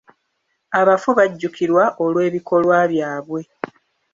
[0.79, 3.41] Abafu bajjukirwa olw'ebikolwa byabwe.